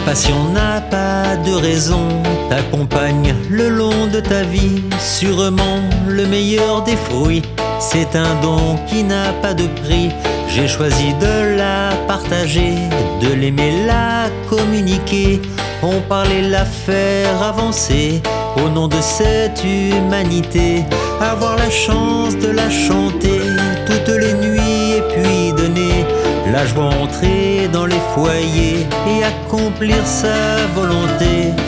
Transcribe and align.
passion 0.00 0.50
n'a 0.52 0.80
pas 0.80 1.36
de 1.36 1.52
raison, 1.52 2.08
t'accompagne 2.48 3.34
le 3.50 3.68
long 3.68 4.06
de 4.12 4.20
ta 4.20 4.42
vie, 4.42 4.82
sûrement 4.98 5.80
le 6.06 6.26
meilleur 6.26 6.82
des 6.82 6.96
fruits. 6.96 7.42
C'est 7.80 8.16
un 8.16 8.34
don 8.40 8.76
qui 8.86 9.02
n'a 9.04 9.32
pas 9.42 9.54
de 9.54 9.66
prix. 9.82 10.10
J'ai 10.48 10.68
choisi 10.68 11.14
de 11.14 11.56
la 11.56 11.90
partager, 12.06 12.74
de 13.20 13.32
l'aimer, 13.32 13.84
la 13.86 14.28
communiquer. 14.48 15.40
On 15.82 16.00
parlait 16.08 16.42
la 16.42 16.64
faire 16.64 17.42
avancer 17.42 18.22
au 18.56 18.68
nom 18.68 18.86
de 18.86 19.00
cette 19.00 19.64
humanité. 19.64 20.84
Avoir 21.20 21.56
la 21.56 21.70
chance 21.70 22.36
de 22.36 22.48
la 22.48 22.70
chanter 22.70 23.31
la 26.62 26.68
joie 26.68 26.84
entrer 26.84 27.68
dans 27.72 27.86
les 27.86 28.02
foyers 28.14 28.86
et 29.08 29.24
accomplir 29.24 30.06
sa 30.06 30.66
volonté. 30.76 31.61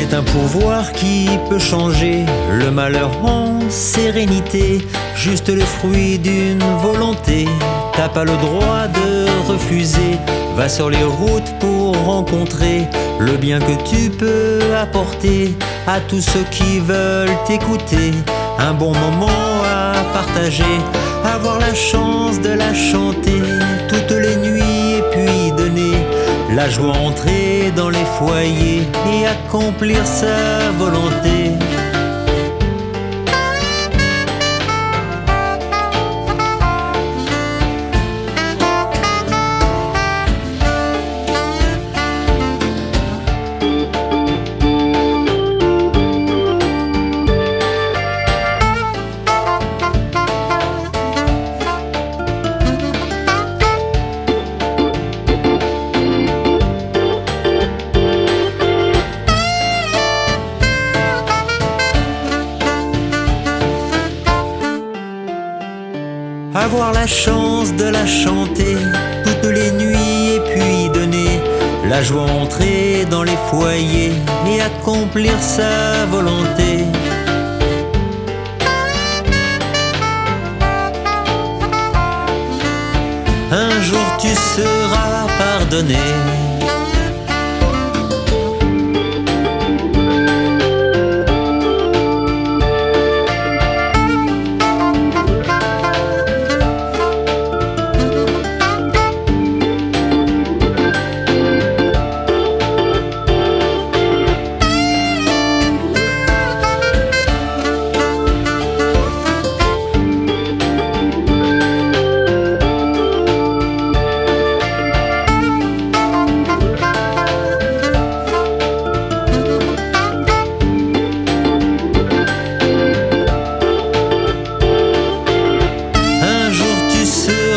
C'est 0.00 0.14
un 0.14 0.22
pouvoir 0.22 0.92
qui 0.92 1.28
peut 1.50 1.58
changer 1.58 2.24
le 2.52 2.70
malheur 2.70 3.10
en 3.24 3.58
sérénité, 3.68 4.78
juste 5.16 5.48
le 5.48 5.60
fruit 5.60 6.20
d'une 6.20 6.62
volonté. 6.80 7.48
T'as 7.94 8.08
pas 8.08 8.24
le 8.24 8.36
droit 8.36 8.86
de 8.86 9.26
refuser, 9.50 10.16
va 10.54 10.68
sur 10.68 10.88
les 10.88 11.02
routes 11.02 11.52
pour 11.58 11.96
rencontrer 12.04 12.86
le 13.18 13.36
bien 13.36 13.58
que 13.58 13.74
tu 13.90 14.08
peux 14.10 14.60
apporter 14.80 15.56
à 15.88 15.98
tous 15.98 16.20
ceux 16.20 16.44
qui 16.52 16.78
veulent 16.78 17.36
t'écouter. 17.44 18.12
Un 18.60 18.74
bon 18.74 18.94
moment 18.94 19.64
à 19.64 19.94
partager, 20.12 20.78
avoir 21.24 21.58
la 21.58 21.74
chance 21.74 22.40
de 22.40 22.50
la 22.50 22.72
chanter. 22.72 23.42
Toutes 23.88 24.16
les 24.16 24.36
nuits 24.36 24.98
et 24.98 25.02
puis 25.10 25.52
donner 25.56 25.96
la 26.54 26.70
joie 26.70 26.94
entrer 26.94 27.47
foyers 28.18 28.82
et 29.12 29.26
accomplir 29.26 30.04
sa 30.04 30.70
volonté. 30.76 31.57
Avoir 66.60 66.92
la 66.92 67.06
chance 67.06 67.72
de 67.72 67.84
la 67.84 68.04
chanter 68.04 68.76
toutes 69.24 69.52
les 69.52 69.70
nuits 69.70 70.34
et 70.34 70.40
puis 70.40 70.90
donner 70.92 71.40
la 71.88 72.02
joie 72.02 72.22
entrer 72.22 73.06
dans 73.08 73.22
les 73.22 73.38
foyers 73.48 74.12
et 74.50 74.60
accomplir 74.60 75.34
sa 75.40 76.04
volonté. 76.10 76.84
Un 83.52 83.80
jour 83.82 84.06
tu 84.20 84.34
seras 84.34 85.26
pardonné. 85.38 86.06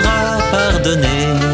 sera. 0.04 1.51